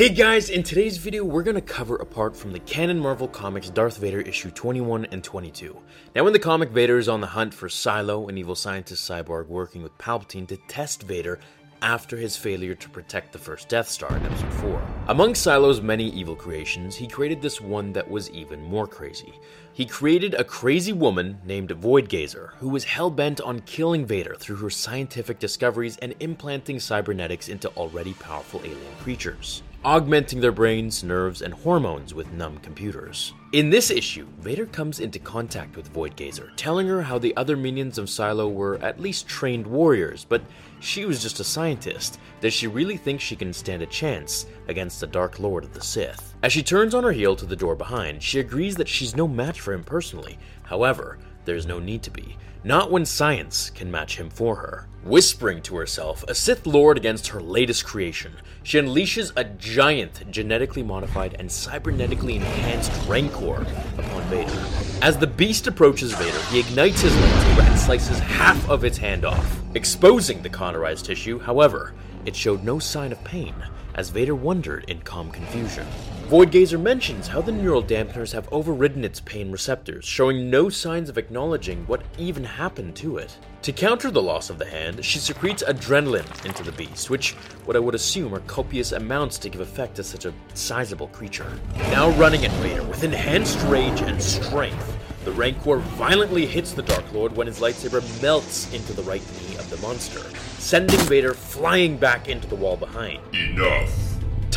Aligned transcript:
Hey 0.00 0.08
guys, 0.08 0.48
in 0.48 0.62
today's 0.62 0.96
video, 0.96 1.24
we're 1.24 1.42
gonna 1.42 1.60
cover 1.60 1.96
apart 1.96 2.34
from 2.34 2.54
the 2.54 2.58
canon 2.60 2.98
Marvel 2.98 3.28
Comics 3.28 3.68
Darth 3.68 3.98
Vader 3.98 4.22
issue 4.22 4.50
21 4.50 5.04
and 5.12 5.22
22. 5.22 5.76
Now, 6.16 6.26
in 6.26 6.32
the 6.32 6.38
comic, 6.38 6.70
Vader 6.70 6.96
is 6.96 7.06
on 7.06 7.20
the 7.20 7.26
hunt 7.26 7.52
for 7.52 7.68
Cylo, 7.68 8.26
an 8.30 8.38
evil 8.38 8.54
scientist 8.54 9.06
cyborg 9.06 9.48
working 9.48 9.82
with 9.82 9.98
Palpatine 9.98 10.48
to 10.48 10.56
test 10.56 11.02
Vader 11.02 11.38
after 11.82 12.16
his 12.16 12.34
failure 12.34 12.74
to 12.74 12.88
protect 12.88 13.30
the 13.30 13.38
first 13.38 13.68
Death 13.68 13.90
Star 13.90 14.16
in 14.16 14.24
episode 14.24 14.54
4. 14.54 14.82
Among 15.08 15.34
Cylo's 15.34 15.82
many 15.82 16.08
evil 16.08 16.34
creations, 16.34 16.96
he 16.96 17.06
created 17.06 17.42
this 17.42 17.60
one 17.60 17.92
that 17.92 18.10
was 18.10 18.30
even 18.30 18.62
more 18.62 18.86
crazy. 18.86 19.34
He 19.74 19.84
created 19.84 20.32
a 20.32 20.44
crazy 20.44 20.94
woman 20.94 21.38
named 21.44 21.68
Voidgazer, 21.70 22.54
who 22.54 22.70
was 22.70 22.84
hell 22.84 23.10
bent 23.10 23.42
on 23.42 23.60
killing 23.60 24.06
Vader 24.06 24.34
through 24.34 24.56
her 24.56 24.70
scientific 24.70 25.38
discoveries 25.38 25.98
and 25.98 26.14
implanting 26.20 26.80
cybernetics 26.80 27.50
into 27.50 27.68
already 27.72 28.14
powerful 28.14 28.60
alien 28.64 28.96
creatures, 29.02 29.62
augmenting 29.84 30.40
their 30.40 30.52
brains, 30.52 31.02
nerves, 31.02 31.40
and 31.40 31.54
hormones 31.54 32.12
with 32.12 32.32
numb 32.32 32.58
computers. 32.58 33.32
In 33.52 33.70
this 33.70 33.90
issue, 33.90 34.26
Vader 34.40 34.66
comes 34.66 35.00
into 35.00 35.18
contact 35.18 35.76
with 35.76 35.92
Voidgazer, 35.92 36.50
telling 36.56 36.86
her 36.86 37.02
how 37.02 37.18
the 37.18 37.36
other 37.36 37.56
minions 37.56 37.96
of 37.96 38.06
Cylo 38.06 38.52
were 38.52 38.78
at 38.82 39.00
least 39.00 39.26
trained 39.26 39.66
warriors, 39.66 40.26
but 40.28 40.42
she 40.80 41.04
was 41.06 41.22
just 41.22 41.40
a 41.40 41.44
scientist. 41.44 42.20
Does 42.40 42.52
she 42.52 42.66
really 42.66 42.96
think 42.96 43.20
she 43.20 43.36
can 43.36 43.52
stand 43.52 43.82
a 43.82 43.86
chance 43.86 44.46
against 44.68 45.00
the 45.00 45.06
Dark 45.06 45.40
Lord 45.40 45.64
of 45.64 45.72
the 45.72 45.80
Sith? 45.80 46.34
As 46.42 46.52
she 46.52 46.62
turns 46.62 46.94
on 46.94 47.04
her 47.04 47.12
heel 47.12 47.34
to 47.36 47.46
the 47.46 47.56
door 47.56 47.74
behind, 47.74 48.22
she 48.22 48.38
agrees 48.38 48.76
that 48.76 48.88
she's 48.88 49.16
no 49.16 49.26
match 49.26 49.60
for 49.60 49.72
him 49.72 49.82
personally. 49.82 50.38
However, 50.62 51.18
there's 51.44 51.66
no 51.66 51.78
need 51.78 52.02
to 52.04 52.10
be. 52.10 52.36
Not 52.62 52.90
when 52.90 53.06
science 53.06 53.70
can 53.70 53.90
match 53.90 54.18
him 54.18 54.28
for 54.28 54.56
her. 54.56 54.86
Whispering 55.02 55.62
to 55.62 55.76
herself, 55.76 56.22
a 56.28 56.34
Sith 56.34 56.66
Lord 56.66 56.98
against 56.98 57.28
her 57.28 57.40
latest 57.40 57.86
creation, 57.86 58.34
she 58.62 58.78
unleashes 58.78 59.32
a 59.34 59.44
giant, 59.44 60.30
genetically 60.30 60.82
modified 60.82 61.36
and 61.38 61.48
cybernetically 61.48 62.36
enhanced 62.36 62.92
Rancor 63.08 63.66
upon 63.96 64.22
Vader. 64.24 64.66
As 65.00 65.16
the 65.16 65.26
beast 65.26 65.66
approaches 65.66 66.12
Vader, 66.12 66.42
he 66.50 66.60
ignites 66.60 67.00
his 67.00 67.14
lightsaber 67.14 67.66
and 67.70 67.78
slices 67.78 68.18
half 68.18 68.68
of 68.68 68.84
its 68.84 68.98
hand 68.98 69.24
off, 69.24 69.58
exposing 69.74 70.42
the 70.42 70.50
cauterized 70.50 71.06
tissue. 71.06 71.38
However, 71.38 71.94
it 72.26 72.36
showed 72.36 72.62
no 72.62 72.78
sign 72.78 73.12
of 73.12 73.24
pain, 73.24 73.54
as 73.94 74.10
Vader 74.10 74.34
wondered 74.34 74.84
in 74.90 75.00
calm 75.00 75.30
confusion. 75.30 75.86
Voidgazer 76.30 76.80
mentions 76.80 77.26
how 77.26 77.40
the 77.40 77.50
neural 77.50 77.82
dampeners 77.82 78.32
have 78.32 78.48
overridden 78.52 79.04
its 79.04 79.18
pain 79.18 79.50
receptors, 79.50 80.04
showing 80.04 80.48
no 80.48 80.68
signs 80.68 81.08
of 81.08 81.18
acknowledging 81.18 81.84
what 81.88 82.04
even 82.18 82.44
happened 82.44 82.94
to 82.94 83.16
it. 83.16 83.36
To 83.62 83.72
counter 83.72 84.12
the 84.12 84.22
loss 84.22 84.48
of 84.48 84.56
the 84.56 84.64
hand, 84.64 85.04
she 85.04 85.18
secretes 85.18 85.64
adrenaline 85.64 86.46
into 86.46 86.62
the 86.62 86.70
beast, 86.70 87.10
which 87.10 87.32
what 87.64 87.74
I 87.74 87.80
would 87.80 87.96
assume 87.96 88.32
are 88.32 88.38
copious 88.42 88.92
amounts 88.92 89.38
to 89.38 89.48
give 89.48 89.60
effect 89.60 89.96
to 89.96 90.04
such 90.04 90.24
a 90.24 90.32
sizable 90.54 91.08
creature. 91.08 91.50
Now 91.74 92.10
running 92.10 92.44
at 92.44 92.52
Vader 92.62 92.84
with 92.84 93.02
enhanced 93.02 93.58
rage 93.64 94.00
and 94.00 94.22
strength, 94.22 94.96
the 95.24 95.32
Rancor 95.32 95.78
violently 95.78 96.46
hits 96.46 96.70
the 96.70 96.82
Dark 96.82 97.12
Lord 97.12 97.34
when 97.34 97.48
his 97.48 97.58
lightsaber 97.58 98.22
melts 98.22 98.72
into 98.72 98.92
the 98.92 99.02
right 99.02 99.22
knee 99.32 99.56
of 99.56 99.68
the 99.68 99.78
monster, 99.78 100.22
sending 100.60 101.00
Vader 101.00 101.34
flying 101.34 101.96
back 101.96 102.28
into 102.28 102.46
the 102.46 102.54
wall 102.54 102.76
behind. 102.76 103.18
Enough. 103.34 104.09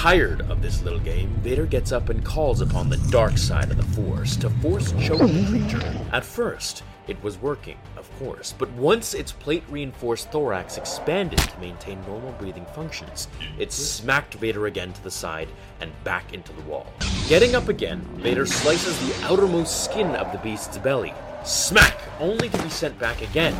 Tired 0.00 0.40
of 0.50 0.62
this 0.62 0.80
little 0.80 0.98
game, 0.98 1.28
Vader 1.42 1.66
gets 1.66 1.92
up 1.92 2.08
and 2.08 2.24
calls 2.24 2.62
upon 2.62 2.88
the 2.88 2.96
dark 3.10 3.36
side 3.36 3.70
of 3.70 3.76
the 3.76 3.82
Force 3.82 4.34
to 4.36 4.48
force 4.48 4.92
choke 4.92 5.20
the 5.20 5.46
creature. 5.46 6.00
At 6.10 6.24
first, 6.24 6.84
it 7.06 7.22
was 7.22 7.36
working, 7.36 7.76
of 7.98 8.10
course, 8.18 8.54
but 8.58 8.70
once 8.70 9.12
its 9.12 9.30
plate 9.30 9.62
reinforced 9.68 10.32
thorax 10.32 10.78
expanded 10.78 11.40
to 11.40 11.60
maintain 11.60 12.00
normal 12.06 12.32
breathing 12.38 12.64
functions, 12.74 13.28
it 13.58 13.72
smacked 13.72 14.32
Vader 14.36 14.68
again 14.68 14.94
to 14.94 15.04
the 15.04 15.10
side 15.10 15.50
and 15.82 15.92
back 16.02 16.32
into 16.32 16.54
the 16.54 16.62
wall. 16.62 16.86
Getting 17.28 17.54
up 17.54 17.68
again, 17.68 18.00
Vader 18.14 18.46
slices 18.46 18.98
the 19.00 19.26
outermost 19.26 19.84
skin 19.84 20.16
of 20.16 20.32
the 20.32 20.38
beast's 20.38 20.78
belly. 20.78 21.12
Smack! 21.44 22.00
Only 22.18 22.48
to 22.48 22.62
be 22.62 22.70
sent 22.70 22.98
back 22.98 23.20
again, 23.20 23.54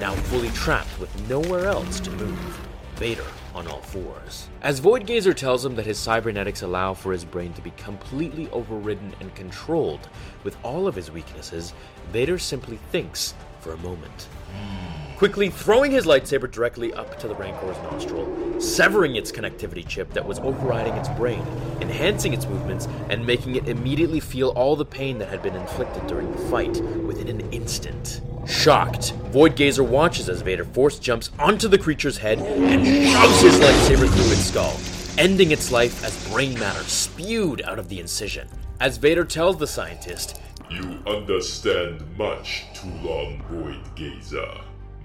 now 0.00 0.12
fully 0.12 0.50
trapped 0.50 0.98
with 0.98 1.28
nowhere 1.28 1.66
else 1.66 2.00
to 2.00 2.10
move. 2.10 2.60
Vader 2.96 3.26
on 3.54 3.66
all 3.66 3.80
fours. 3.80 4.48
As 4.62 4.80
Voidgazer 4.80 5.34
tells 5.34 5.64
him 5.64 5.74
that 5.76 5.86
his 5.86 5.98
cybernetics 5.98 6.62
allow 6.62 6.94
for 6.94 7.12
his 7.12 7.24
brain 7.24 7.52
to 7.54 7.62
be 7.62 7.72
completely 7.72 8.48
overridden 8.50 9.14
and 9.20 9.34
controlled 9.34 10.08
with 10.44 10.56
all 10.62 10.86
of 10.86 10.94
his 10.94 11.10
weaknesses, 11.10 11.72
Vader 12.12 12.38
simply 12.38 12.78
thinks 12.92 13.34
for 13.60 13.72
a 13.72 13.78
moment. 13.78 14.28
Hmm. 14.52 14.93
Quickly 15.16 15.48
throwing 15.48 15.92
his 15.92 16.06
lightsaber 16.06 16.50
directly 16.50 16.92
up 16.92 17.18
to 17.20 17.28
the 17.28 17.36
Rancor's 17.36 17.78
nostril, 17.84 18.60
severing 18.60 19.14
its 19.14 19.30
connectivity 19.30 19.86
chip 19.86 20.12
that 20.12 20.26
was 20.26 20.40
overriding 20.40 20.92
its 20.94 21.08
brain, 21.10 21.40
enhancing 21.80 22.32
its 22.32 22.46
movements, 22.46 22.88
and 23.08 23.24
making 23.24 23.54
it 23.54 23.68
immediately 23.68 24.18
feel 24.18 24.48
all 24.50 24.74
the 24.74 24.84
pain 24.84 25.18
that 25.18 25.28
had 25.28 25.40
been 25.40 25.54
inflicted 25.54 26.04
during 26.08 26.32
the 26.32 26.38
fight 26.48 26.80
within 27.06 27.28
an 27.28 27.52
instant. 27.52 28.22
Shocked, 28.44 29.14
Voidgazer 29.30 29.86
watches 29.86 30.28
as 30.28 30.42
Vader 30.42 30.64
force 30.64 30.98
jumps 30.98 31.30
onto 31.38 31.68
the 31.68 31.78
creature's 31.78 32.18
head 32.18 32.40
and 32.40 32.84
shoves 32.84 33.40
his 33.40 33.54
lightsaber 33.60 34.08
through 34.12 34.32
its 34.32 34.46
skull, 34.46 34.76
ending 35.16 35.52
its 35.52 35.70
life 35.70 36.04
as 36.04 36.28
brain 36.28 36.58
matter 36.58 36.82
spewed 36.82 37.62
out 37.62 37.78
of 37.78 37.88
the 37.88 38.00
incision. 38.00 38.48
As 38.80 38.96
Vader 38.96 39.24
tells 39.24 39.58
the 39.58 39.66
scientist, 39.68 40.40
You 40.68 40.98
understand 41.06 42.02
much 42.18 42.64
too 42.74 42.90
long, 43.02 43.40
Void 43.48 43.94
Gazer, 43.94 44.60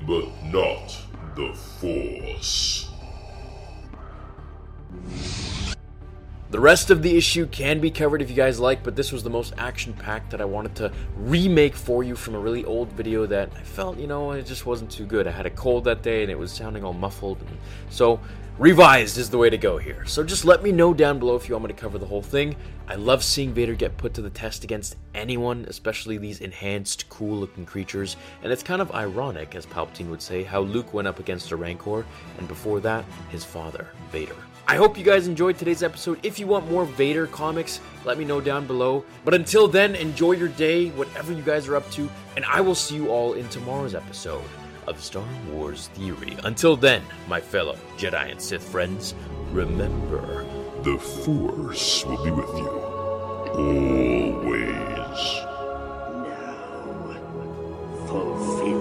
but 0.05 0.25
not 0.45 0.97
the 1.35 1.53
Force. 1.79 2.89
The 6.51 6.59
rest 6.59 6.89
of 6.89 7.03
the 7.03 7.15
issue 7.15 7.45
can 7.45 7.79
be 7.79 7.91
covered 7.91 8.23
if 8.23 8.29
you 8.31 8.35
guys 8.35 8.59
like, 8.59 8.81
but 8.81 8.95
this 8.95 9.11
was 9.11 9.21
the 9.21 9.29
most 9.29 9.53
action 9.59 9.93
packed 9.93 10.31
that 10.31 10.41
I 10.41 10.45
wanted 10.45 10.73
to 10.77 10.91
remake 11.15 11.75
for 11.75 12.03
you 12.03 12.15
from 12.15 12.33
a 12.33 12.39
really 12.39 12.65
old 12.65 12.91
video 12.93 13.27
that 13.27 13.51
I 13.55 13.61
felt, 13.61 13.99
you 13.99 14.07
know, 14.07 14.31
it 14.31 14.47
just 14.47 14.65
wasn't 14.65 14.89
too 14.89 15.05
good. 15.05 15.27
I 15.27 15.31
had 15.31 15.45
a 15.45 15.51
cold 15.51 15.83
that 15.83 16.01
day 16.01 16.23
and 16.23 16.31
it 16.31 16.39
was 16.39 16.51
sounding 16.51 16.83
all 16.83 16.93
muffled. 16.93 17.38
So, 17.91 18.19
revised 18.57 19.19
is 19.19 19.29
the 19.29 19.38
way 19.38 19.51
to 19.51 19.59
go 19.59 19.77
here. 19.77 20.07
So, 20.07 20.23
just 20.23 20.43
let 20.43 20.63
me 20.63 20.71
know 20.71 20.91
down 20.91 21.19
below 21.19 21.35
if 21.35 21.47
you 21.47 21.53
want 21.53 21.65
me 21.65 21.73
to 21.75 21.79
cover 21.79 21.99
the 21.99 22.07
whole 22.07 22.23
thing. 22.23 22.55
I 22.88 22.95
love 22.95 23.23
seeing 23.23 23.53
Vader 23.53 23.75
get 23.75 23.95
put 23.97 24.15
to 24.15 24.23
the 24.23 24.31
test 24.31 24.63
against 24.63 24.95
anyone, 25.13 25.65
especially 25.67 26.17
these 26.17 26.41
enhanced, 26.41 27.09
cool 27.09 27.38
looking 27.38 27.67
creatures. 27.67 28.17
And 28.41 28.51
it's 28.51 28.63
kind 28.63 28.81
of 28.81 28.91
ironic, 28.95 29.53
as 29.53 29.67
Palpatine 29.67 30.09
would 30.09 30.23
say, 30.23 30.41
how 30.41 30.61
Luke 30.61 30.95
went 30.95 31.07
up 31.07 31.19
against 31.19 31.51
a 31.51 31.55
Rancor, 31.55 32.07
and 32.39 32.47
before 32.47 32.79
that, 32.79 33.05
his 33.29 33.43
father, 33.43 33.88
Vader. 34.11 34.35
I 34.69 34.75
hope 34.75 35.00
you 35.00 35.03
guys 35.03 35.28
enjoyed 35.28 35.57
today's 35.57 35.81
episode. 35.81 36.19
If 36.22 36.38
you 36.38 36.46
want 36.46 36.69
more 36.69 36.85
Vader 36.85 37.25
comics, 37.25 37.81
let 38.06 38.19
me 38.19 38.24
know 38.24 38.40
down 38.40 38.68
below. 38.68 39.03
But 39.25 39.34
until 39.34 39.68
then, 39.68 39.96
enjoy 39.96 40.34
your 40.34 40.50
day, 40.50 40.90
whatever 40.90 41.34
you 41.34 41.41
guys 41.41 41.68
are 41.68 41.75
up 41.75 41.90
to, 41.94 42.07
and 42.35 42.46
I 42.46 42.62
will 42.62 42.75
see 42.75 42.94
you 42.94 43.09
all 43.09 43.34
in 43.34 43.50
tomorrow's 43.50 43.96
episode 43.96 44.44
of 44.85 45.02
Star 45.02 45.25
Wars 45.50 45.88
Theory. 45.96 46.38
Until 46.44 46.75
then, 46.75 47.01
my 47.27 47.42
fellow 47.42 47.80
Jedi 47.98 48.30
and 48.30 48.39
Sith 48.39 48.62
friends, 48.62 49.16
remember 49.51 50.45
the 50.83 51.00
Force 51.00 52.06
will 52.06 52.24
be 52.24 52.30
with 52.30 52.56
you 52.60 52.69
always. 53.56 54.62
Now, 56.30 57.18
fulfill. 58.06 58.78